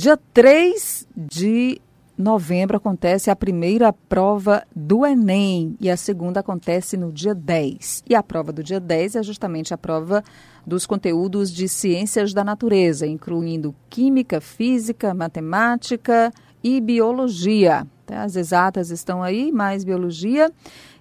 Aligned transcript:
Dia 0.00 0.16
3 0.32 1.06
de 1.14 1.78
novembro 2.16 2.78
acontece 2.78 3.30
a 3.30 3.36
primeira 3.36 3.92
prova 3.92 4.66
do 4.74 5.04
Enem 5.04 5.76
e 5.78 5.90
a 5.90 5.96
segunda 5.98 6.40
acontece 6.40 6.96
no 6.96 7.12
dia 7.12 7.34
10. 7.34 8.04
E 8.08 8.14
a 8.14 8.22
prova 8.22 8.50
do 8.50 8.62
dia 8.62 8.80
10 8.80 9.16
é 9.16 9.22
justamente 9.22 9.74
a 9.74 9.76
prova 9.76 10.24
dos 10.66 10.86
conteúdos 10.86 11.52
de 11.52 11.68
ciências 11.68 12.32
da 12.32 12.42
natureza, 12.42 13.06
incluindo 13.06 13.74
química, 13.90 14.40
física, 14.40 15.12
matemática 15.12 16.32
e 16.64 16.80
biologia. 16.80 17.86
As 18.10 18.36
exatas 18.36 18.88
estão 18.88 19.22
aí, 19.22 19.52
mais 19.52 19.84
biologia. 19.84 20.50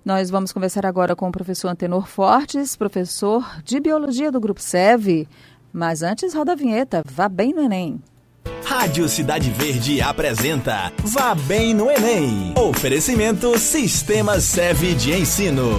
Nós 0.04 0.30
vamos 0.30 0.52
conversar 0.52 0.86
agora 0.86 1.16
com 1.16 1.30
o 1.30 1.32
professor 1.32 1.70
Antenor 1.70 2.06
Fortes, 2.06 2.76
professor 2.76 3.62
de 3.64 3.80
biologia 3.80 4.30
do 4.30 4.42
Grupo 4.42 4.62
SEV. 4.62 5.26
Mas 5.72 6.04
antes, 6.04 6.34
roda 6.34 6.52
a 6.52 6.56
vinheta. 6.56 7.02
Vá 7.06 7.30
bem 7.30 7.54
no 7.54 7.62
Enem. 7.62 8.02
Rádio 8.70 9.10
Cidade 9.10 9.50
Verde 9.50 10.00
apresenta 10.00 10.94
Vá 11.04 11.34
Bem 11.34 11.74
no 11.74 11.90
Enem. 11.90 12.54
Oferecimento 12.56 13.58
Sistema 13.58 14.40
SEV 14.40 14.94
de 14.94 15.12
Ensino. 15.12 15.72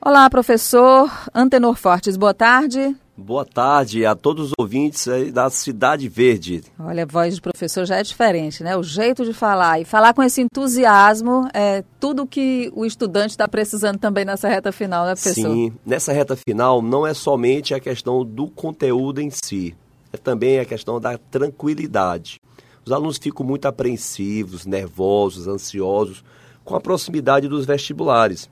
Olá, 0.00 0.30
professor 0.30 1.10
Antenor 1.34 1.74
Fortes, 1.74 2.16
boa 2.16 2.32
tarde. 2.32 2.94
Boa 3.16 3.44
tarde 3.44 4.06
a 4.06 4.14
todos 4.14 4.46
os 4.46 4.52
ouvintes 4.56 5.08
da 5.32 5.50
Cidade 5.50 6.08
Verde. 6.08 6.62
Olha, 6.78 7.02
a 7.02 7.06
voz 7.06 7.34
do 7.34 7.42
professor 7.42 7.84
já 7.84 7.96
é 7.96 8.04
diferente, 8.04 8.62
né? 8.62 8.76
O 8.76 8.84
jeito 8.84 9.24
de 9.24 9.32
falar 9.32 9.80
e 9.80 9.84
falar 9.84 10.14
com 10.14 10.22
esse 10.22 10.40
entusiasmo 10.40 11.48
é 11.52 11.82
tudo 11.98 12.28
que 12.28 12.70
o 12.76 12.86
estudante 12.86 13.30
está 13.30 13.48
precisando 13.48 13.98
também 13.98 14.24
nessa 14.24 14.48
reta 14.48 14.70
final, 14.70 15.04
né, 15.04 15.14
professor? 15.16 15.52
Sim, 15.52 15.72
nessa 15.84 16.12
reta 16.12 16.36
final 16.36 16.80
não 16.80 17.04
é 17.04 17.12
somente 17.12 17.74
a 17.74 17.80
questão 17.80 18.24
do 18.24 18.46
conteúdo 18.46 19.20
em 19.20 19.30
si, 19.30 19.74
é 20.14 20.16
também 20.16 20.60
a 20.60 20.64
questão 20.64 21.00
da 21.00 21.18
tranquilidade. 21.18 22.40
Os 22.86 22.92
alunos 22.92 23.18
ficam 23.18 23.44
muito 23.44 23.66
apreensivos, 23.66 24.64
nervosos, 24.64 25.48
ansiosos 25.48 26.24
com 26.64 26.76
a 26.76 26.80
proximidade 26.80 27.48
dos 27.48 27.66
vestibulares. 27.66 28.48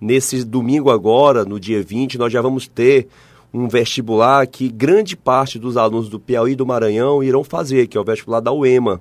Nesse 0.00 0.42
domingo 0.42 0.90
agora, 0.90 1.44
no 1.44 1.60
dia 1.60 1.82
20, 1.82 2.16
nós 2.16 2.32
já 2.32 2.40
vamos 2.40 2.66
ter 2.66 3.08
um 3.52 3.68
vestibular 3.68 4.46
que 4.46 4.70
grande 4.70 5.14
parte 5.14 5.58
dos 5.58 5.76
alunos 5.76 6.08
do 6.08 6.18
Piauí 6.18 6.52
e 6.52 6.56
do 6.56 6.64
Maranhão 6.64 7.22
irão 7.22 7.44
fazer, 7.44 7.86
que 7.86 7.98
é 7.98 8.00
o 8.00 8.04
vestibular 8.04 8.40
da 8.40 8.50
UEMA. 8.50 9.00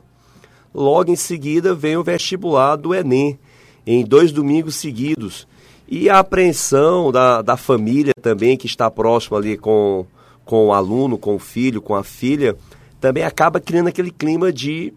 Logo 0.75 1.11
em 1.11 1.15
seguida 1.15 1.73
vem 1.73 1.95
o 1.95 2.03
vestibular 2.03 2.75
do 2.75 2.93
Enem, 2.93 3.39
em 3.87 4.03
dois 4.03 4.31
domingos 4.31 4.75
seguidos. 4.75 5.47
E 5.87 6.09
a 6.09 6.19
apreensão 6.19 7.11
da, 7.11 7.41
da 7.41 7.55
família 7.55 8.13
também, 8.21 8.57
que 8.57 8.67
está 8.67 8.91
próxima 8.91 9.37
ali 9.37 9.57
com, 9.57 10.05
com 10.51 10.65
o 10.65 10.73
aluno, 10.73 11.17
com 11.17 11.35
o 11.35 11.39
filho, 11.39 11.81
com 11.81 11.95
a 11.95 12.03
filha, 12.03 12.57
também 12.99 13.23
acaba 13.23 13.57
criando 13.61 13.87
aquele 13.87 14.11
clima 14.11 14.51
de, 14.51 14.93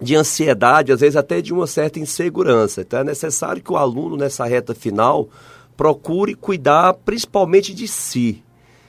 de 0.00 0.14
ansiedade, 0.14 0.92
às 0.92 1.00
vezes 1.00 1.16
até 1.16 1.40
de 1.40 1.52
uma 1.52 1.66
certa 1.66 1.98
insegurança. 1.98 2.82
Então 2.82 3.00
é 3.00 3.04
necessário 3.04 3.60
que 3.60 3.72
o 3.72 3.76
aluno, 3.76 4.16
nessa 4.16 4.44
reta 4.44 4.72
final, 4.72 5.28
procure 5.76 6.36
cuidar 6.36 6.94
principalmente 6.94 7.74
de 7.74 7.88
si, 7.88 8.40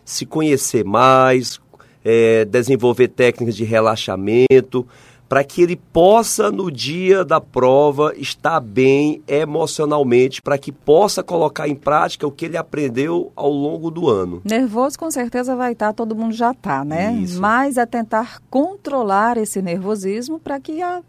se 0.06 0.28
conhecer 0.28 0.86
mais, 0.86 1.60
é, 2.04 2.46
desenvolver 2.46 3.08
técnicas 3.08 3.56
de 3.56 3.64
relaxamento, 3.64 4.88
para 5.28 5.44
que 5.44 5.62
ele 5.62 5.76
possa, 5.76 6.52
no 6.52 6.72
dia 6.72 7.26
da 7.26 7.42
prova, 7.42 8.14
estar 8.16 8.60
bem 8.60 9.22
emocionalmente, 9.28 10.42
para 10.42 10.58
que 10.58 10.72
possa 10.72 11.24
colocar 11.24 11.68
em 11.68 11.76
prática 11.76 12.28
o 12.28 12.32
que 12.32 12.46
ele 12.46 12.58
aprendeu 12.58 13.32
ao 13.36 13.50
longo 13.50 13.90
do 13.90 14.10
ano. 14.10 14.42
Nervoso 14.46 15.00
com 15.00 15.10
certeza 15.10 15.56
vai 15.56 15.74
estar, 15.74 15.94
todo 15.94 16.16
mundo 16.16 16.34
já 16.34 16.52
está, 16.52 16.86
né? 16.86 17.14
Isso. 17.14 17.42
Mas 17.42 17.78
é 17.78 17.86
tentar 17.86 18.40
controlar 18.50 19.38
esse 19.38 19.62
nervosismo 19.62 20.40
para 20.40 20.60
que 20.60 20.82
a 20.82 21.02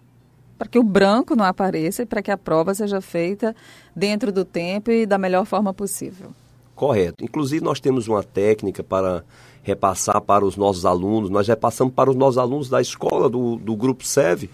para 0.59 0.69
que 0.69 0.79
o 0.79 0.83
branco 0.83 1.37
não 1.37 1.45
apareça 1.45 2.03
e 2.03 2.07
para 2.07 2.23
que 2.23 2.31
a 2.31 2.39
prova 2.39 2.73
seja 2.75 2.99
feita 3.03 3.55
dentro 3.95 4.33
do 4.33 4.43
tempo 4.43 4.91
e 4.91 5.05
da 5.05 5.19
melhor 5.19 5.45
forma 5.45 5.75
possível. 5.75 6.31
Correto. 6.75 7.23
Inclusive, 7.23 7.65
nós 7.65 7.79
temos 7.79 8.09
uma 8.09 8.23
técnica 8.23 8.83
para 8.83 9.23
repassar 9.67 10.21
para 10.21 10.47
os 10.47 10.57
nossos 10.57 10.87
alunos, 10.87 11.29
nós 11.29 11.49
repassamos 11.49 11.93
para 11.93 12.09
os 12.09 12.15
nossos 12.15 12.39
alunos 12.39 12.69
da 12.69 12.81
escola, 12.81 13.29
do, 13.29 13.57
do 13.57 13.75
Grupo 13.75 14.07
SEV, 14.07 14.49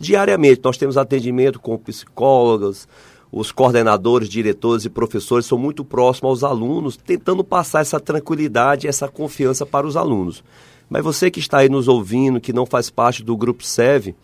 diariamente. 0.00 0.62
Nós 0.64 0.78
temos 0.78 0.96
atendimento 0.96 1.60
com 1.60 1.76
psicólogas, 1.76 2.88
os 3.30 3.52
coordenadores, 3.52 4.26
diretores 4.26 4.86
e 4.86 4.88
professores 4.88 5.44
são 5.44 5.58
muito 5.58 5.84
próximos 5.84 6.42
aos 6.42 6.50
alunos, 6.50 6.96
tentando 6.96 7.44
passar 7.44 7.82
essa 7.82 8.00
tranquilidade, 8.00 8.88
essa 8.88 9.06
confiança 9.06 9.66
para 9.66 9.86
os 9.86 9.98
alunos. 9.98 10.42
Mas 10.88 11.04
você 11.04 11.30
que 11.30 11.40
está 11.40 11.58
aí 11.58 11.68
nos 11.68 11.86
ouvindo, 11.86 12.40
que 12.40 12.52
não 12.52 12.64
faz 12.64 12.88
parte 12.88 13.22
do 13.22 13.36
Grupo 13.36 13.62
SEV, 13.62 14.14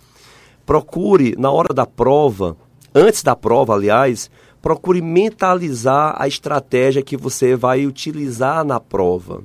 procure, 0.65 1.35
na 1.37 1.51
hora 1.51 1.75
da 1.75 1.85
prova, 1.85 2.57
antes 2.95 3.23
da 3.23 3.37
prova, 3.37 3.75
aliás, 3.75 4.31
procure 4.63 5.03
mentalizar 5.03 6.15
a 6.17 6.27
estratégia 6.27 7.03
que 7.03 7.17
você 7.17 7.55
vai 7.55 7.85
utilizar 7.85 8.65
na 8.65 8.81
prova. 8.81 9.43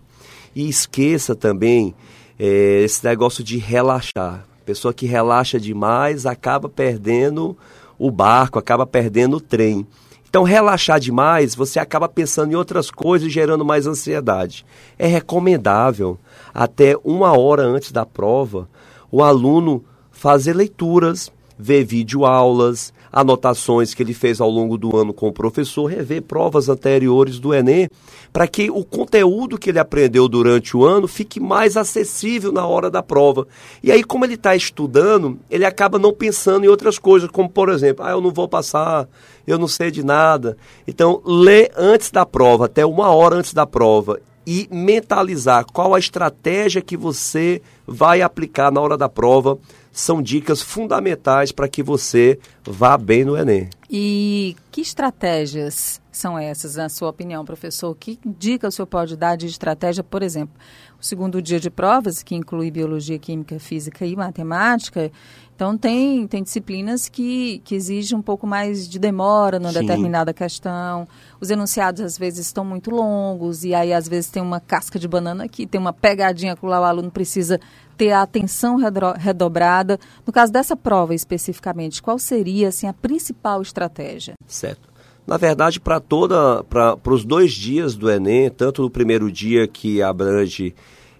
E 0.55 0.69
esqueça 0.69 1.35
também 1.35 1.93
é, 2.39 2.81
esse 2.83 3.03
negócio 3.03 3.43
de 3.43 3.57
relaxar. 3.57 4.45
Pessoa 4.65 4.93
que 4.93 5.05
relaxa 5.05 5.59
demais 5.59 6.25
acaba 6.25 6.69
perdendo 6.69 7.55
o 7.99 8.09
barco, 8.09 8.57
acaba 8.57 8.85
perdendo 8.85 9.37
o 9.37 9.41
trem. 9.41 9.85
Então, 10.27 10.43
relaxar 10.43 10.99
demais, 10.99 11.55
você 11.55 11.79
acaba 11.79 12.09
pensando 12.09 12.51
em 12.51 12.55
outras 12.55 12.91
coisas, 12.91 13.31
gerando 13.31 13.63
mais 13.63 13.87
ansiedade. 13.87 14.65
É 14.99 15.07
recomendável, 15.07 16.17
até 16.53 16.95
uma 17.05 17.37
hora 17.37 17.63
antes 17.63 17.91
da 17.91 18.05
prova, 18.05 18.67
o 19.11 19.23
aluno 19.23 19.81
fazer 20.11 20.53
leituras, 20.53 21.31
ver 21.57 21.85
videoaulas, 21.85 22.93
anotações 23.15 23.93
que 23.93 24.03
ele 24.03 24.13
fez 24.13 24.41
ao 24.41 24.49
longo 24.49 24.77
do 24.77 24.97
ano 24.97 25.13
com 25.13 25.29
o 25.29 25.31
professor, 25.31 25.85
rever 25.85 26.21
provas 26.21 26.67
anteriores 26.67 27.39
do 27.39 27.53
Enem, 27.53 27.87
para 28.33 28.45
que 28.45 28.69
o 28.69 28.83
conteúdo 28.83 29.57
que 29.57 29.69
ele 29.69 29.79
aprendeu 29.79 30.27
durante 30.27 30.75
o 30.75 30.83
ano 30.83 31.07
fique 31.07 31.39
mais 31.39 31.77
acessível 31.77 32.51
na 32.51 32.67
hora 32.67 32.91
da 32.91 33.01
prova. 33.01 33.47
E 33.81 33.89
aí, 33.89 34.03
como 34.03 34.25
ele 34.25 34.33
está 34.33 34.53
estudando, 34.53 35.39
ele 35.49 35.63
acaba 35.63 35.97
não 35.97 36.11
pensando 36.11 36.65
em 36.65 36.67
outras 36.67 36.99
coisas, 36.99 37.29
como 37.29 37.49
por 37.49 37.69
exemplo, 37.69 38.05
ah, 38.05 38.11
eu 38.11 38.19
não 38.19 38.31
vou 38.31 38.49
passar, 38.49 39.07
eu 39.47 39.57
não 39.57 39.67
sei 39.69 39.89
de 39.91 40.03
nada. 40.03 40.57
Então, 40.85 41.21
lê 41.23 41.71
antes 41.77 42.11
da 42.11 42.25
prova, 42.25 42.65
até 42.65 42.85
uma 42.85 43.11
hora 43.11 43.37
antes 43.37 43.53
da 43.53 43.65
prova, 43.65 44.19
e 44.45 44.67
mentalizar 44.69 45.65
qual 45.71 45.95
a 45.95 45.99
estratégia 45.99 46.81
que 46.81 46.97
você 46.97 47.61
vai 47.87 48.21
aplicar 48.21 48.71
na 48.71 48.81
hora 48.81 48.97
da 48.97 49.07
prova 49.07 49.57
são 49.95 50.21
dicas 50.21 50.61
fundamentais 50.61 51.53
para 51.53 51.69
que 51.69 51.81
você 51.81 52.37
vá 52.71 52.97
bem 52.97 53.23
no 53.23 53.37
Enem. 53.37 53.69
E 53.89 54.55
que 54.71 54.81
estratégias 54.81 56.01
são 56.11 56.37
essas, 56.37 56.75
na 56.75 56.89
sua 56.89 57.09
opinião, 57.09 57.45
professor? 57.45 57.95
Que 57.95 58.19
dica 58.25 58.67
o 58.67 58.71
senhor 58.71 58.87
pode 58.87 59.15
dar 59.15 59.35
de 59.35 59.45
estratégia, 59.45 60.03
por 60.03 60.23
exemplo, 60.23 60.55
o 60.99 61.05
segundo 61.05 61.41
dia 61.41 61.59
de 61.59 61.69
provas, 61.69 62.23
que 62.23 62.35
inclui 62.35 62.71
biologia, 62.71 63.19
química, 63.19 63.59
física 63.59 64.05
e 64.05 64.15
matemática, 64.15 65.11
então, 65.55 65.77
tem, 65.77 66.27
tem 66.27 66.43
disciplinas 66.43 67.07
que, 67.07 67.61
que 67.63 67.75
exigem 67.75 68.17
um 68.17 68.21
pouco 68.21 68.45
mais 68.45 68.89
de 68.89 68.99
demora 68.99 69.57
numa 69.57 69.71
Sim. 69.71 69.79
determinada 69.79 70.33
questão. 70.33 71.07
Os 71.39 71.49
enunciados, 71.49 72.01
às 72.01 72.17
vezes, 72.17 72.47
estão 72.47 72.65
muito 72.65 72.91
longos, 72.91 73.63
e 73.63 73.73
aí, 73.73 73.93
às 73.93 74.05
vezes, 74.05 74.29
tem 74.29 74.43
uma 74.43 74.59
casca 74.59 74.99
de 74.99 75.07
banana 75.07 75.45
aqui, 75.45 75.65
tem 75.65 75.79
uma 75.79 75.93
pegadinha 75.93 76.57
que 76.57 76.65
o 76.65 76.73
aluno 76.73 77.09
precisa 77.09 77.57
ter 77.95 78.11
a 78.11 78.21
atenção 78.21 78.75
redobrada. 79.17 79.97
No 80.25 80.33
caso 80.33 80.51
dessa 80.51 80.75
prova, 80.75 81.15
especificamente, 81.15 82.03
qual 82.03 82.19
seria, 82.19 82.54
assim, 82.63 82.87
a 82.87 82.93
principal 82.93 83.61
estratégia? 83.61 84.35
Certo. 84.47 84.87
Na 85.25 85.37
verdade, 85.37 85.79
para 85.79 85.99
toda, 85.99 86.63
para 86.63 86.95
os 87.11 87.25
dois 87.25 87.51
dias 87.51 87.95
do 87.95 88.09
Enem, 88.09 88.49
tanto 88.49 88.83
no 88.83 88.89
primeiro 88.89 89.31
dia 89.31 89.67
que 89.67 90.01
abrange 90.01 90.75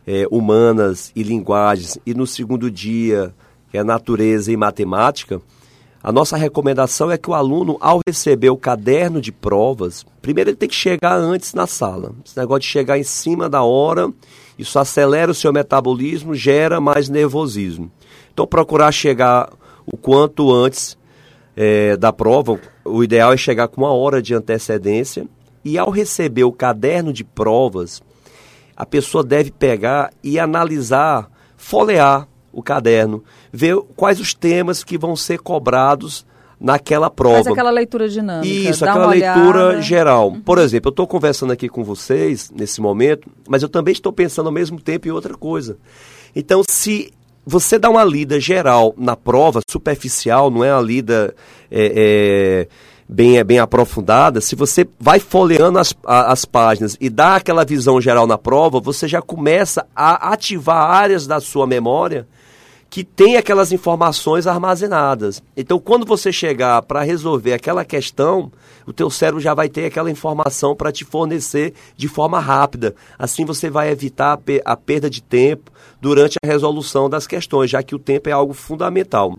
é, 0.06 0.28
humanas 0.30 1.12
e 1.16 1.24
linguagens, 1.24 1.98
e 2.06 2.14
no 2.14 2.28
segundo 2.28 2.70
dia 2.70 3.34
que 3.72 3.78
é 3.78 3.84
natureza 3.84 4.52
e 4.52 4.56
matemática, 4.56 5.42
a 6.04 6.12
nossa 6.12 6.38
recomendação 6.38 7.10
é 7.10 7.18
que 7.18 7.32
o 7.32 7.34
aluno, 7.34 7.78
ao 7.82 8.00
receber 8.08 8.52
o 8.52 8.58
caderno 8.58 9.20
de 9.20 9.32
provas, 9.32 10.06
primeiro 10.22 10.52
ele 10.52 10.56
tem 10.56 10.70
que 10.70 10.76
chegar 10.76 11.18
antes 11.18 11.56
na 11.56 11.66
sala. 11.66 12.14
Esse 12.24 12.38
negócio 12.38 12.62
de 12.62 12.68
chegar 12.68 13.00
em 13.00 13.04
cima 13.04 13.50
da 13.50 13.64
hora, 13.64 14.14
isso 14.56 14.78
acelera 14.78 15.32
o 15.32 15.36
seu 15.36 15.52
metabolismo, 15.52 16.36
gera 16.36 16.80
mais 16.80 17.10
nervosismo. 17.10 17.92
Então, 18.32 18.46
procurar 18.46 18.92
chegar 18.92 19.52
o 19.84 19.98
quanto 19.98 20.54
antes 20.54 20.96
é, 21.56 21.96
da 21.96 22.12
prova, 22.12 22.60
o 22.84 23.04
ideal 23.04 23.34
é 23.34 23.38
chegar 23.38 23.68
com 23.68 23.82
uma 23.82 23.94
hora 23.94 24.22
de 24.22 24.34
antecedência. 24.34 25.28
E 25.64 25.78
ao 25.78 25.90
receber 25.90 26.44
o 26.44 26.52
caderno 26.52 27.12
de 27.12 27.24
provas, 27.24 28.02
a 28.76 28.86
pessoa 28.86 29.24
deve 29.24 29.52
pegar 29.52 30.12
e 30.24 30.38
analisar, 30.38 31.30
folhear 31.58 32.28
o 32.52 32.62
caderno, 32.62 33.24
ver 33.52 33.76
quais 33.96 34.20
os 34.20 34.34
temas 34.34 34.84
que 34.84 34.98
vão 34.98 35.16
ser 35.16 35.40
cobrados 35.40 36.26
naquela 36.60 37.10
prova. 37.10 37.36
Faz 37.36 37.48
aquela 37.48 37.72
leitura 37.72 38.08
dinâmica. 38.08 38.48
Isso, 38.48 38.86
aquela 38.86 39.08
leitura 39.08 39.82
geral. 39.82 40.30
Uhum. 40.30 40.42
Por 40.42 40.58
exemplo, 40.58 40.90
eu 40.90 40.92
estou 40.92 41.08
conversando 41.08 41.52
aqui 41.52 41.68
com 41.68 41.84
vocês 41.84 42.52
nesse 42.56 42.80
momento, 42.80 43.30
mas 43.48 43.62
eu 43.62 43.70
também 43.70 43.92
estou 43.92 44.14
pensando 44.14 44.48
ao 44.48 44.54
mesmo 44.54 44.80
tempo 44.80 45.08
em 45.08 45.12
outra 45.12 45.36
coisa. 45.36 45.78
Então, 46.36 46.62
se 46.68 47.12
você 47.46 47.78
dá 47.78 47.90
uma 47.90 48.04
lida 48.04 48.40
geral 48.40 48.94
na 48.98 49.16
prova, 49.16 49.62
superficial, 49.70 50.50
não 50.50 50.64
é 50.64 50.74
uma 50.74 50.82
lida 50.82 51.36
é, 51.70 51.92
é, 51.96 52.68
bem, 53.08 53.38
é, 53.38 53.44
bem 53.44 53.60
aprofundada, 53.60 54.42
se 54.42 54.56
você 54.56 54.88
vai 55.00 55.20
folheando 55.20 55.78
as, 55.78 55.94
a, 56.04 56.32
as 56.32 56.46
páginas 56.46 56.98
e 57.00 57.10
dá 57.10 57.36
aquela 57.36 57.64
visão 57.64 58.02
geral 58.02 58.26
na 58.26 58.38
prova, 58.38 58.80
você 58.80 59.08
já 59.08 59.22
começa 59.22 59.86
a 59.96 60.34
ativar 60.34 60.90
áreas 60.90 61.28
da 61.28 61.40
sua 61.40 61.68
memória 61.68 62.28
que 62.96 63.04
tem 63.04 63.36
aquelas 63.36 63.74
informações 63.74 64.48
armazenadas. 64.48 65.44
Então, 65.58 65.78
quando 65.78 66.06
você 66.06 66.32
chegar 66.32 66.82
para 66.84 67.04
resolver 67.04 67.52
aquela 67.52 67.84
questão, 67.84 68.50
o 68.88 68.94
teu 68.94 69.10
cérebro 69.10 69.42
já 69.42 69.54
vai 69.54 69.68
ter 69.68 69.84
aquela 69.84 70.10
informação 70.10 70.74
para 70.74 70.94
te 70.94 71.04
fornecer 71.04 71.74
de 71.98 72.08
forma 72.08 72.40
rápida. 72.40 72.96
Assim 73.20 73.44
você 73.44 73.70
vai 73.70 73.92
evitar 73.92 74.40
a 74.64 74.78
perda 74.78 75.10
de 75.10 75.22
tempo 75.22 75.70
durante 76.00 76.38
a 76.42 76.48
resolução 76.48 77.10
das 77.10 77.28
questões, 77.28 77.70
já 77.70 77.84
que 77.84 77.94
o 77.94 78.00
tempo 78.00 78.30
é 78.30 78.32
algo 78.32 78.54
fundamental. 78.54 79.38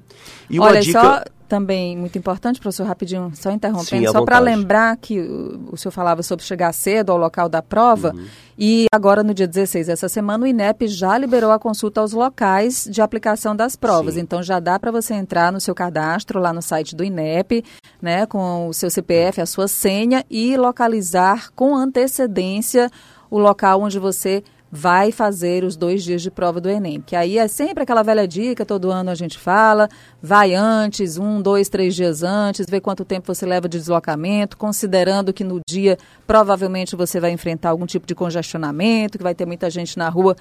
E 0.51 0.59
uma 0.59 0.69
Olha, 0.69 0.83
dica... 0.83 1.01
só 1.01 1.25
também 1.47 1.97
muito 1.97 2.19
importante, 2.19 2.61
professor, 2.61 2.87
rapidinho, 2.87 3.33
só 3.35 3.51
interrompendo, 3.51 4.07
Sim, 4.07 4.13
só 4.13 4.25
para 4.25 4.39
lembrar 4.39 4.97
que 4.97 5.21
o, 5.21 5.77
senhor 5.77 5.93
falava 5.93 6.23
sobre 6.23 6.45
chegar 6.45 6.73
cedo 6.73 7.11
ao 7.11 7.19
local 7.19 7.49
da 7.49 7.63
prova, 7.63 8.13
uhum. 8.15 8.27
e 8.59 8.87
agora 8.93 9.23
no 9.23 9.33
dia 9.33 9.47
16 9.47 9.87
dessa 9.87 10.09
semana 10.09 10.45
o 10.45 10.47
INEP 10.47 10.89
já 10.89 11.17
liberou 11.17 11.51
a 11.51 11.59
consulta 11.59 12.01
aos 12.01 12.13
locais 12.13 12.89
de 12.91 13.01
aplicação 13.01 13.55
das 13.55 13.77
provas, 13.77 14.15
Sim. 14.15 14.21
então 14.21 14.43
já 14.43 14.61
dá 14.61 14.79
para 14.79 14.91
você 14.91 15.15
entrar 15.15 15.53
no 15.53 15.61
seu 15.61 15.75
cadastro 15.75 16.41
lá 16.41 16.53
no 16.53 16.61
site 16.63 16.95
do 16.95 17.05
INEP, 17.05 17.65
né, 18.01 18.27
com 18.27 18.69
o 18.69 18.75
seu 18.75 18.91
CPF, 18.91 19.41
a 19.41 19.47
sua 19.47 19.69
senha 19.69 20.25
e 20.29 20.57
localizar 20.57 21.51
com 21.55 21.75
antecedência 21.75 22.91
o 23.31 23.39
local 23.39 23.83
onde 23.83 23.99
você 23.99 24.43
vai 24.77 25.11
fazer 25.11 25.65
os 25.65 25.75
dois 25.75 26.05
dias 26.05 26.21
de 26.21 26.31
prova 26.31 26.61
do 26.61 26.69
Enem. 26.69 27.01
Que 27.01 27.17
aí 27.17 27.39
é 27.39 27.49
sempre 27.49 27.83
aquela 27.83 28.03
velha 28.03 28.29
dica, 28.29 28.67
todo 28.67 28.91
ano 28.91 29.11
a 29.11 29.15
gente 29.15 29.39
fala, 29.39 29.89
vai 30.23 30.55
antes, 30.55 31.17
um, 31.17 31.41
dois, 31.41 31.71
três 31.71 31.95
dias 31.95 32.23
antes, 32.23 32.67
vê 32.69 32.79
quanto 32.79 33.03
tempo 33.03 33.35
você 33.35 33.47
leva 33.47 33.71
de 33.71 33.79
deslocamento, 33.79 34.59
considerando 34.59 35.33
que 35.33 35.43
no 35.43 35.61
dia 35.67 35.97
provavelmente 36.27 36.95
você 36.95 37.19
vai 37.19 37.31
enfrentar 37.31 37.71
algum 37.71 37.87
tipo 37.87 38.07
de 38.07 38.15
congestionamento, 38.15 39.17
que 39.17 39.25
vai 39.25 39.35
ter 39.35 39.47
muita 39.47 39.71
gente 39.71 39.97
na 39.97 40.11
rua 40.11 40.37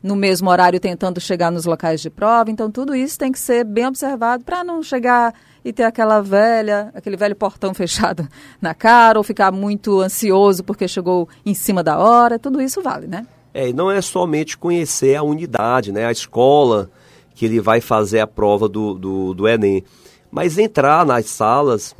no 0.00 0.14
mesmo 0.14 0.48
horário 0.48 0.78
tentando 0.78 1.20
chegar 1.20 1.50
nos 1.50 1.64
locais 1.64 2.00
de 2.00 2.08
prova. 2.08 2.48
Então 2.48 2.70
tudo 2.70 2.94
isso 2.94 3.18
tem 3.18 3.32
que 3.32 3.40
ser 3.40 3.64
bem 3.64 3.88
observado 3.88 4.44
para 4.44 4.62
não 4.62 4.84
chegar 4.84 5.34
e 5.64 5.72
ter 5.72 5.82
aquela 5.82 6.22
velha, 6.22 6.92
aquele 6.94 7.16
velho 7.16 7.34
portão 7.34 7.74
fechado 7.74 8.28
na 8.62 8.72
cara 8.72 9.18
ou 9.18 9.24
ficar 9.24 9.50
muito 9.50 10.00
ansioso 10.00 10.62
porque 10.62 10.86
chegou 10.86 11.28
em 11.44 11.54
cima 11.54 11.82
da 11.82 11.98
hora. 11.98 12.38
Tudo 12.38 12.62
isso 12.62 12.80
vale, 12.80 13.08
né? 13.08 13.26
É, 13.52 13.68
e 13.68 13.72
não 13.72 13.90
é 13.90 14.00
somente 14.00 14.56
conhecer 14.56 15.16
a 15.16 15.22
unidade, 15.22 15.90
né, 15.92 16.06
a 16.06 16.12
escola 16.12 16.90
que 17.34 17.46
ele 17.46 17.60
vai 17.60 17.80
fazer 17.80 18.20
a 18.20 18.26
prova 18.26 18.68
do, 18.68 18.94
do, 18.94 19.34
do 19.34 19.48
Enem, 19.48 19.82
mas 20.30 20.58
entrar 20.58 21.04
nas 21.04 21.26
salas, 21.26 21.96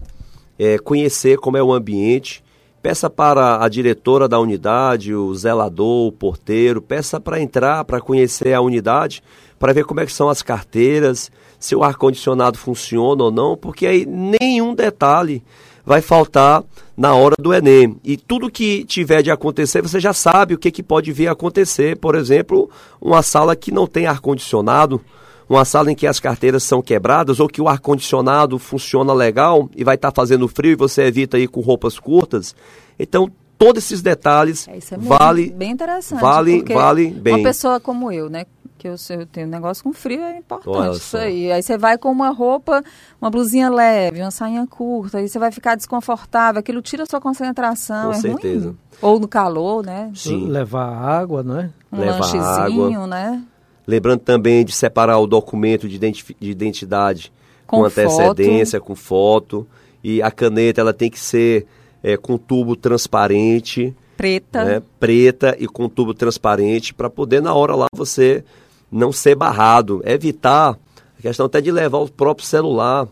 é, 0.59 0.79
conhecer 0.79 1.39
como 1.39 1.57
é 1.57 1.63
o 1.63 1.73
ambiente, 1.73 2.45
peça 2.83 3.11
para 3.11 3.63
a 3.63 3.69
diretora 3.69 4.29
da 4.29 4.39
unidade, 4.39 5.15
o 5.15 5.35
zelador, 5.35 6.09
o 6.09 6.13
porteiro, 6.13 6.81
peça 6.81 7.21
para 7.21 7.41
entrar, 7.41 7.85
para 7.85 8.01
conhecer 8.01 8.55
a 8.55 8.61
unidade, 8.61 9.23
para 9.59 9.73
ver 9.73 9.85
como 9.85 10.01
é 10.01 10.07
que 10.07 10.13
são 10.13 10.29
as 10.29 10.43
carteiras, 10.43 11.31
se 11.59 11.77
o 11.77 11.83
ar-condicionado 11.85 12.57
funciona 12.57 13.25
ou 13.25 13.31
não, 13.31 13.57
porque 13.57 13.87
aí 13.87 14.07
nenhum 14.07 14.75
detalhe 14.75 15.43
vai 15.85 16.01
faltar 16.01 16.63
na 16.97 17.15
hora 17.15 17.35
do 17.39 17.55
Enem. 17.55 17.97
E 18.05 18.17
tudo 18.17 18.51
que 18.51 18.85
tiver 18.85 19.23
de 19.23 19.31
acontecer, 19.31 19.83
você 19.83 19.99
já 19.99 20.13
sabe 20.13 20.55
o 20.55 20.59
que, 20.59 20.71
que 20.71 20.83
pode 20.83 21.13
vir 21.13 21.29
a 21.29 21.33
acontecer. 21.33 21.97
Por 21.97 22.15
exemplo, 22.15 22.69
uma 23.01 23.23
sala 23.23 23.57
que 23.57 23.73
não 23.73 23.87
tem 23.87 24.07
ar-condicionado, 24.07 25.01
uma 25.49 25.65
sala 25.65 25.91
em 25.91 25.95
que 25.95 26.07
as 26.07 26.21
carteiras 26.21 26.63
são 26.63 26.83
quebradas 26.83 27.41
ou 27.41 27.49
que 27.49 27.61
o 27.61 27.69
ar-condicionado 27.69 28.59
funciona 28.59 29.13
legal 29.13 29.69
e 29.75 29.83
vai 29.83 29.95
estar 29.95 30.11
tá 30.11 30.15
fazendo 30.15 30.47
frio 30.47 30.73
e 30.73 30.77
você 30.77 31.03
evita 31.03 31.39
ir 31.39 31.49
com 31.49 31.61
roupas 31.61 31.99
curtas. 31.99 32.55
Então, 32.99 33.31
todos 33.61 33.85
esses 33.85 34.01
detalhes 34.01 34.67
é, 34.67 34.77
é 34.77 34.97
vale 34.97 35.51
bem 35.51 35.73
interessante 35.73 36.19
vale 36.19 36.63
vale 36.63 37.11
bem 37.11 37.35
uma 37.35 37.43
pessoa 37.43 37.79
como 37.79 38.11
eu 38.11 38.31
né 38.31 38.47
que 38.81 38.89
eu, 38.89 38.95
eu 39.11 39.27
tenho 39.27 39.47
um 39.47 39.51
negócio 39.51 39.85
com 39.85 39.93
frio, 39.93 40.23
é 40.23 40.39
importante 40.39 40.97
isso 40.97 41.17
aí. 41.19 41.53
Aí 41.53 41.63
você 41.63 41.77
vai 41.77 41.99
com 41.99 42.11
uma 42.11 42.31
roupa, 42.31 42.83
uma 43.21 43.31
blusinha 43.31 43.69
leve, 43.69 44.23
uma 44.23 44.31
sainha 44.31 44.67
curta, 44.67 45.19
aí 45.19 45.29
você 45.29 45.39
vai 45.39 45.53
ficar 45.53 45.75
desconfortável, 45.75 46.61
aquilo 46.61 46.81
tira 46.81 47.03
a 47.03 47.07
sua 47.07 47.21
concentração, 47.21 48.11
com 48.11 48.17
é 48.17 48.21
certeza. 48.21 48.69
Ruim. 48.69 48.79
Ou 49.03 49.21
no 49.21 49.29
calor, 49.29 49.85
né? 49.85 50.11
Sim. 50.15 50.49
Levar 50.49 50.87
água, 50.87 51.43
né? 51.43 51.71
Um 51.93 52.01
Levar 52.01 52.21
lanchezinho, 52.21 53.03
água. 53.03 53.07
né? 53.07 53.45
Lembrando 53.87 54.21
também 54.21 54.65
de 54.65 54.73
separar 54.73 55.19
o 55.19 55.27
documento 55.27 55.87
de, 55.87 55.99
de 55.99 56.51
identidade 56.51 57.31
com, 57.67 57.79
com 57.79 57.85
antecedência, 57.85 58.79
foto. 58.79 58.87
com 58.87 58.97
foto. 58.97 59.69
E 60.03 60.23
a 60.23 60.31
caneta, 60.31 60.81
ela 60.81 60.95
tem 60.95 61.11
que 61.11 61.21
ser 61.21 61.67
é, 62.03 62.17
com 62.17 62.39
tubo 62.39 62.75
transparente. 62.77 63.95
Preta. 64.17 64.65
Né? 64.65 64.83
Preta 64.99 65.55
e 65.59 65.67
com 65.67 65.89
tubo 65.89 66.15
transparente, 66.15 66.95
para 66.95 67.11
poder, 67.11 67.43
na 67.43 67.53
hora 67.53 67.75
lá, 67.75 67.87
você 67.93 68.45
não 68.91 69.13
ser 69.13 69.35
barrado, 69.35 70.03
evitar 70.05 70.79
a 71.19 71.23
questão 71.23 71.47
até 71.47 71.61
de 71.61 71.71
levar 71.71 71.99
o 71.99 72.11
próprio 72.11 72.47
celular 72.47 73.07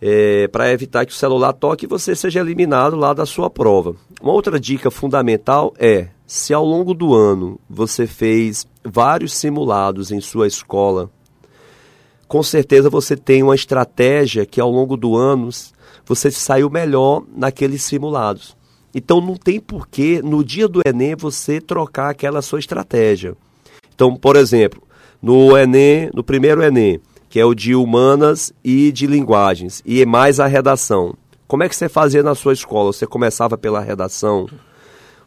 é, 0.00 0.48
para 0.48 0.72
evitar 0.72 1.04
que 1.04 1.12
o 1.12 1.16
celular 1.16 1.52
toque 1.52 1.84
e 1.84 1.88
você 1.88 2.14
seja 2.14 2.40
eliminado 2.40 2.96
lá 2.96 3.12
da 3.12 3.26
sua 3.26 3.50
prova. 3.50 3.94
Uma 4.20 4.32
outra 4.32 4.58
dica 4.58 4.90
fundamental 4.90 5.74
é 5.78 6.08
se 6.26 6.54
ao 6.54 6.64
longo 6.64 6.94
do 6.94 7.14
ano 7.14 7.58
você 7.68 8.06
fez 8.06 8.66
vários 8.84 9.34
simulados 9.34 10.10
em 10.10 10.20
sua 10.20 10.46
escola, 10.46 11.10
com 12.28 12.42
certeza 12.42 12.88
você 12.88 13.16
tem 13.16 13.42
uma 13.42 13.56
estratégia 13.56 14.46
que 14.46 14.60
ao 14.60 14.70
longo 14.70 14.96
do 14.96 15.16
ano 15.16 15.48
você 16.06 16.30
saiu 16.30 16.70
melhor 16.70 17.24
naqueles 17.36 17.82
simulados. 17.82 18.56
Então 18.94 19.20
não 19.20 19.34
tem 19.34 19.58
porquê 19.58 20.20
no 20.22 20.44
dia 20.44 20.68
do 20.68 20.80
Enem 20.86 21.16
você 21.16 21.60
trocar 21.60 22.10
aquela 22.10 22.40
sua 22.40 22.60
estratégia. 22.60 23.36
Então, 23.92 24.16
por 24.16 24.36
exemplo, 24.36 24.82
no 25.22 25.56
Enem, 25.56 26.10
no 26.14 26.24
primeiro 26.24 26.62
Enem, 26.62 27.00
que 27.28 27.38
é 27.38 27.44
o 27.44 27.54
de 27.54 27.74
humanas 27.74 28.52
e 28.64 28.90
de 28.90 29.06
linguagens, 29.06 29.82
e 29.84 30.02
é 30.02 30.06
mais 30.06 30.40
a 30.40 30.46
redação. 30.46 31.14
Como 31.46 31.62
é 31.62 31.68
que 31.68 31.76
você 31.76 31.88
fazia 31.88 32.22
na 32.22 32.34
sua 32.34 32.52
escola? 32.52 32.92
Você 32.92 33.06
começava 33.06 33.58
pela 33.58 33.80
redação? 33.80 34.48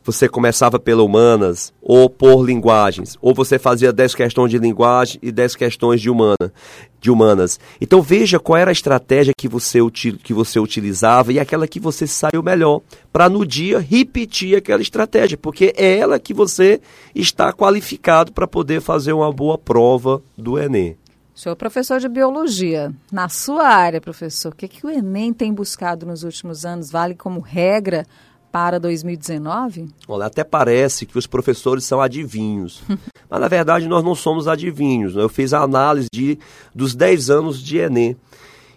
Você 0.06 0.28
começava 0.28 0.78
pela 0.78 1.02
humanas 1.02 1.74
ou 1.82 2.10
por 2.10 2.46
linguagens? 2.46 3.18
Ou 3.22 3.34
você 3.34 3.58
fazia 3.58 3.94
10 3.94 4.16
questões 4.16 4.52
de 4.52 4.58
linguagem 4.58 5.18
e 5.24 5.32
10 5.32 5.56
questões 5.56 6.02
de, 6.02 6.10
humana, 6.10 6.52
de 7.00 7.10
humanas? 7.10 7.58
Então 7.80 8.02
veja 8.02 8.38
qual 8.38 8.58
era 8.58 8.70
a 8.70 8.74
estratégia 8.74 9.34
que 9.38 9.48
você, 9.48 9.80
que 10.22 10.34
você 10.34 10.60
utilizava 10.60 11.32
e 11.32 11.40
aquela 11.40 11.66
que 11.68 11.80
você 11.80 12.06
saiu 12.06 12.44
melhor, 12.44 12.82
para 13.14 13.30
no 13.30 13.46
dia 13.46 13.80
repetir 13.80 14.58
aquela 14.58 14.82
estratégia, 14.82 15.38
porque 15.38 15.74
é 15.78 15.98
ela 16.00 16.20
que 16.20 16.34
você 16.34 16.82
está 17.16 17.54
qualificado 17.54 18.34
para 18.34 18.46
poder 18.46 18.82
fazer 18.82 19.14
uma 19.14 19.32
boa 19.32 19.58
prova 19.58 20.22
do 20.38 20.60
Enem. 20.60 20.98
O 21.34 21.40
senhor 21.40 21.54
é 21.54 21.56
professor 21.56 22.00
de 22.00 22.08
biologia. 22.08 22.94
Na 23.12 23.28
sua 23.30 23.68
área, 23.68 24.00
professor, 24.02 24.52
o 24.52 24.56
que, 24.56 24.68
que 24.68 24.86
o 24.86 24.90
Enem 24.90 25.34
tem 25.34 25.52
buscado 25.52 26.06
nos 26.06 26.24
últimos 26.24 26.64
anos? 26.64 26.92
Vale 26.92 27.16
como 27.16 27.40
regra 27.40 28.06
para 28.54 28.80
2019? 28.80 29.88
Olha, 30.08 30.28
até 30.28 30.44
parece 30.44 31.08
que 31.08 31.18
os 31.18 31.26
professores 31.26 31.86
são 31.86 32.00
adivinhos. 32.00 32.84
Mas, 33.28 33.42
na 33.42 33.48
verdade, 33.48 33.88
nós 33.88 34.04
não 34.04 34.14
somos 34.14 34.48
adivinhos. 34.48 35.16
Né? 35.16 35.24
Eu 35.24 35.28
fiz 35.28 35.54
a 35.54 35.64
análise 35.64 36.08
de, 36.14 36.38
dos 36.74 36.94
10 36.94 37.32
anos 37.32 37.60
de 37.60 37.80
Enem. 37.80 38.16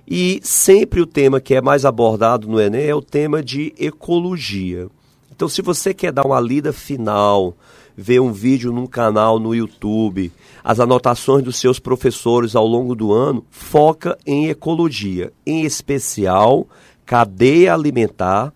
E 0.08 0.40
sempre 0.42 1.02
o 1.02 1.06
tema 1.06 1.42
que 1.42 1.54
é 1.54 1.60
mais 1.60 1.84
abordado 1.84 2.48
no 2.48 2.58
Enem 2.58 2.86
é 2.86 2.94
o 2.94 3.02
tema 3.02 3.42
de 3.42 3.74
ecologia. 3.78 4.88
Então, 5.30 5.46
se 5.46 5.60
você 5.60 5.92
quer 5.92 6.10
dar 6.10 6.24
uma 6.24 6.40
lida 6.40 6.72
final, 6.72 7.54
ver 7.94 8.20
um 8.20 8.32
vídeo 8.32 8.72
num 8.72 8.86
canal 8.86 9.38
no 9.38 9.54
YouTube, 9.54 10.32
as 10.64 10.80
anotações 10.80 11.44
dos 11.44 11.56
seus 11.56 11.78
professores 11.78 12.56
ao 12.56 12.66
longo 12.66 12.94
do 12.94 13.12
ano, 13.12 13.44
foca 13.50 14.16
em 14.26 14.48
ecologia, 14.48 15.34
em 15.44 15.66
especial 15.66 16.66
cadeia 17.04 17.74
alimentar 17.74 18.54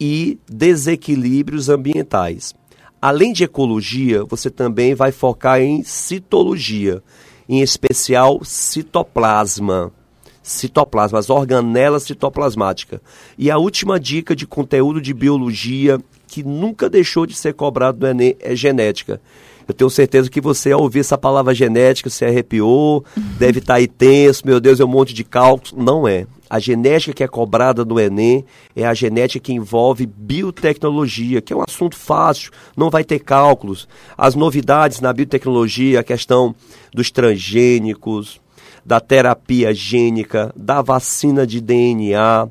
e 0.00 0.38
desequilíbrios 0.48 1.68
ambientais. 1.68 2.54
Além 3.00 3.32
de 3.32 3.44
ecologia, 3.44 4.24
você 4.24 4.50
também 4.50 4.94
vai 4.94 5.12
focar 5.12 5.60
em 5.60 5.82
citologia, 5.82 7.02
em 7.48 7.60
especial 7.60 8.40
citoplasma. 8.44 9.92
Citoplasma, 10.42 11.18
as 11.18 11.28
organelas 11.28 12.04
citoplasmáticas. 12.04 13.00
E 13.38 13.50
a 13.50 13.58
última 13.58 14.00
dica 14.00 14.34
de 14.34 14.46
conteúdo 14.46 15.00
de 15.00 15.12
biologia 15.12 16.00
que 16.26 16.42
nunca 16.42 16.88
deixou 16.88 17.26
de 17.26 17.34
ser 17.34 17.54
cobrado 17.54 17.98
do 17.98 18.06
Enem 18.06 18.36
é 18.40 18.54
genética. 18.56 19.20
Eu 19.66 19.74
tenho 19.74 19.90
certeza 19.90 20.30
que 20.30 20.40
você, 20.40 20.72
ao 20.72 20.82
ouvir 20.82 21.00
essa 21.00 21.16
palavra 21.16 21.54
genética, 21.54 22.10
se 22.10 22.24
arrepiou, 22.24 23.04
deve 23.38 23.60
estar 23.60 23.74
tá 23.74 23.78
aí 23.78 23.86
tenso, 23.86 24.46
meu 24.46 24.60
Deus, 24.60 24.80
é 24.80 24.84
um 24.84 24.88
monte 24.88 25.14
de 25.14 25.24
cálculos. 25.24 25.72
Não 25.72 26.08
é. 26.08 26.26
A 26.50 26.58
genética 26.58 27.12
que 27.12 27.22
é 27.22 27.28
cobrada 27.28 27.84
no 27.84 28.00
Enem 28.00 28.44
é 28.74 28.84
a 28.84 28.92
genética 28.92 29.44
que 29.44 29.52
envolve 29.52 30.04
biotecnologia, 30.04 31.40
que 31.40 31.52
é 31.52 31.56
um 31.56 31.62
assunto 31.62 31.96
fácil, 31.96 32.50
não 32.76 32.90
vai 32.90 33.04
ter 33.04 33.20
cálculos. 33.20 33.86
As 34.18 34.34
novidades 34.34 35.00
na 35.00 35.12
biotecnologia, 35.12 36.00
a 36.00 36.04
questão 36.04 36.52
dos 36.92 37.08
transgênicos, 37.12 38.40
da 38.84 38.98
terapia 38.98 39.72
gênica, 39.72 40.52
da 40.56 40.82
vacina 40.82 41.46
de 41.46 41.60
DNA, 41.60 42.48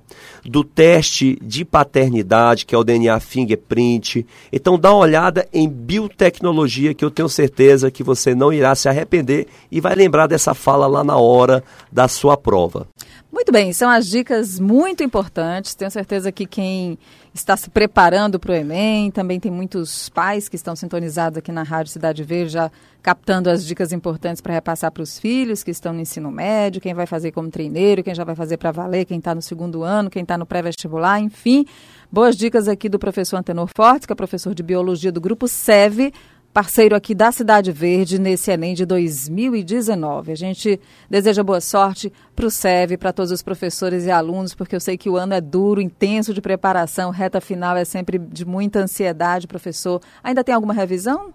do 0.49 0.63
teste 0.63 1.37
de 1.43 1.63
paternidade, 1.63 2.65
que 2.65 2.73
é 2.73 2.77
o 2.77 2.83
DNA 2.83 3.19
fingerprint. 3.19 4.25
Então 4.51 4.79
dá 4.79 4.91
uma 4.91 4.97
olhada 4.97 5.47
em 5.53 5.69
biotecnologia 5.69 6.95
que 6.95 7.05
eu 7.05 7.11
tenho 7.11 7.29
certeza 7.29 7.91
que 7.91 8.01
você 8.01 8.33
não 8.33 8.51
irá 8.51 8.73
se 8.73 8.89
arrepender 8.89 9.45
e 9.71 9.79
vai 9.79 9.93
lembrar 9.93 10.25
dessa 10.25 10.55
fala 10.55 10.87
lá 10.87 11.03
na 11.03 11.17
hora 11.17 11.63
da 11.91 12.07
sua 12.07 12.35
prova. 12.35 12.87
Muito 13.31 13.51
bem, 13.51 13.71
são 13.73 13.87
as 13.87 14.07
dicas 14.07 14.59
muito 14.59 15.03
importantes. 15.03 15.75
Tenho 15.75 15.91
certeza 15.91 16.31
que 16.31 16.47
quem 16.47 16.97
está 17.31 17.55
se 17.55 17.69
preparando 17.69 18.39
para 18.39 18.51
o 18.51 18.55
Enem, 18.55 19.11
também 19.11 19.39
tem 19.39 19.51
muitos 19.51 20.09
pais 20.09 20.49
que 20.49 20.55
estão 20.55 20.75
sintonizados 20.75 21.37
aqui 21.37 21.51
na 21.51 21.61
Rádio 21.61 21.91
Cidade 21.91 22.23
Verde, 22.23 22.53
já 22.53 22.71
captando 23.03 23.49
as 23.49 23.63
dicas 23.63 23.93
importantes 23.93 24.41
para 24.41 24.53
repassar 24.53 24.91
para 24.91 25.03
os 25.03 25.19
filhos 25.19 25.63
que 25.63 25.71
estão 25.71 25.93
no 25.93 26.01
ensino 26.01 26.31
médio, 26.31 26.81
quem 26.81 26.93
vai 26.93 27.05
fazer 27.05 27.31
como 27.31 27.49
treineiro, 27.49 28.03
quem 28.03 28.15
já 28.15 28.23
vai 28.23 28.35
fazer 28.35 28.57
para 28.57 28.71
valer, 28.71 29.05
quem 29.05 29.19
está 29.19 29.33
no 29.33 29.41
segundo 29.41 29.83
ano, 29.83 30.09
quem 30.09 30.23
está 30.23 30.37
no 30.39 30.45
pré-vestibular, 30.45 31.19
enfim. 31.19 31.65
Boas 32.11 32.35
dicas 32.35 32.67
aqui 32.67 32.89
do 32.89 32.97
professor 32.97 33.37
Antenor 33.37 33.69
Fortes, 33.75 34.07
que 34.07 34.13
é 34.13 34.15
professor 34.15 34.55
de 34.55 34.63
Biologia 34.63 35.11
do 35.11 35.21
Grupo 35.21 35.47
SEV, 35.47 36.11
parceiro 36.51 36.95
aqui 36.95 37.13
da 37.13 37.31
Cidade 37.31 37.71
Verde 37.71 38.19
nesse 38.19 38.51
Enem 38.51 38.73
de 38.73 38.85
2019. 38.85 40.31
A 40.31 40.35
gente 40.35 40.79
deseja 41.09 41.43
boa 41.43 41.61
sorte 41.61 42.11
para 42.35 42.47
o 42.47 42.49
SEV, 42.49 42.97
para 42.97 43.13
todos 43.13 43.31
os 43.31 43.43
professores 43.43 44.05
e 44.05 44.11
alunos, 44.11 44.55
porque 44.55 44.75
eu 44.75 44.79
sei 44.79 44.97
que 44.97 45.09
o 45.09 45.17
ano 45.17 45.35
é 45.35 45.41
duro, 45.41 45.79
intenso 45.79 46.33
de 46.33 46.41
preparação, 46.41 47.11
reta 47.11 47.39
final 47.39 47.77
é 47.77 47.85
sempre 47.85 48.17
de 48.17 48.43
muita 48.43 48.79
ansiedade, 48.79 49.45
professor. 49.45 50.01
Ainda 50.23 50.43
tem 50.43 50.55
alguma 50.55 50.73
revisão? 50.73 51.31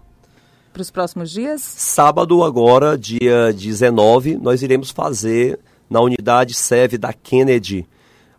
Para 0.73 0.81
os 0.81 0.91
próximos 0.91 1.31
dias? 1.31 1.61
Sábado, 1.61 2.43
agora, 2.43 2.97
dia 2.97 3.53
19, 3.53 4.35
nós 4.35 4.61
iremos 4.61 4.91
fazer 4.91 5.57
na 5.89 6.01
unidade 6.01 6.53
SEV 6.53 6.97
da 6.97 7.13
Kennedy 7.13 7.87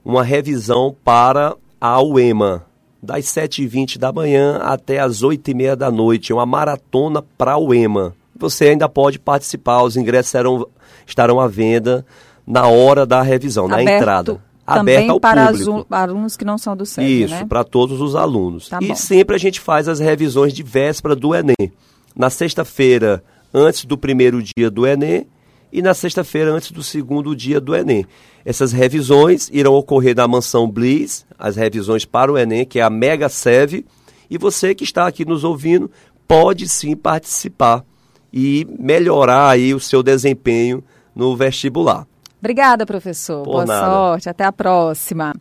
uma 0.06 0.22
revisão 0.22 0.94
para 1.04 1.56
a 1.80 2.00
UEMA, 2.00 2.64
das 3.02 3.24
7h20 3.24 3.98
da 3.98 4.12
manhã 4.12 4.58
até 4.58 5.00
as 5.00 5.20
8h30 5.20 5.74
da 5.74 5.90
noite. 5.90 6.30
É 6.30 6.34
uma 6.34 6.46
maratona 6.46 7.20
para 7.36 7.58
o 7.58 7.74
EMA. 7.74 8.14
Você 8.38 8.66
ainda 8.68 8.88
pode 8.88 9.18
participar, 9.18 9.82
os 9.82 9.96
ingressos 9.96 10.30
serão, 10.30 10.64
estarão 11.04 11.40
à 11.40 11.48
venda 11.48 12.06
na 12.46 12.68
hora 12.68 13.04
da 13.04 13.20
revisão, 13.20 13.64
Aberto. 13.66 13.84
na 13.84 13.96
entrada 13.96 14.40
Também 14.64 15.08
ao 15.10 15.18
para 15.18 15.48
público. 15.48 15.86
alunos 15.90 16.36
que 16.36 16.44
não 16.44 16.56
são 16.56 16.76
do 16.76 16.86
SESC, 16.86 17.02
Isso, 17.24 17.34
né? 17.34 17.44
para 17.48 17.64
todos 17.64 18.00
os 18.00 18.14
alunos. 18.14 18.68
Tá 18.68 18.78
e 18.80 18.88
bom. 18.88 18.94
sempre 18.94 19.34
a 19.34 19.38
gente 19.38 19.58
faz 19.60 19.88
as 19.88 19.98
revisões 19.98 20.52
de 20.52 20.62
véspera 20.62 21.16
do 21.16 21.34
Enem. 21.34 21.72
Na 22.14 22.30
sexta-feira, 22.30 23.24
antes 23.52 23.84
do 23.84 23.98
primeiro 23.98 24.40
dia 24.40 24.70
do 24.70 24.86
Enem, 24.86 25.26
e 25.72 25.82
na 25.82 25.94
sexta-feira, 25.94 26.52
antes 26.52 26.70
do 26.70 26.82
segundo 26.82 27.34
dia 27.34 27.60
do 27.60 27.74
Enem. 27.74 28.06
Essas 28.44 28.72
revisões 28.72 29.50
irão 29.52 29.74
ocorrer 29.74 30.16
na 30.16 30.26
mansão 30.26 30.70
Bliss, 30.70 31.26
as 31.38 31.56
revisões 31.56 32.04
para 32.04 32.32
o 32.32 32.38
Enem, 32.38 32.64
que 32.64 32.78
é 32.78 32.82
a 32.82 32.90
Mega 32.90 33.28
Sev, 33.28 33.84
e 34.30 34.38
você 34.38 34.74
que 34.74 34.84
está 34.84 35.06
aqui 35.06 35.24
nos 35.24 35.44
ouvindo 35.44 35.90
pode 36.26 36.68
sim 36.68 36.96
participar 36.96 37.84
e 38.32 38.66
melhorar 38.78 39.50
aí 39.50 39.72
o 39.74 39.80
seu 39.80 40.02
desempenho 40.02 40.82
no 41.14 41.36
vestibular. 41.36 42.06
Obrigada, 42.38 42.84
professor. 42.84 43.42
Por 43.42 43.52
Boa 43.52 43.66
nada. 43.66 43.86
sorte. 43.86 44.28
Até 44.28 44.44
a 44.44 44.52
próxima. 44.52 45.34